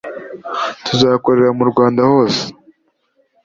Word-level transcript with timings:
Tuzakorera 0.85 1.49
mu 1.57 1.63
Rwanda 1.71 2.01
hose 2.11 2.43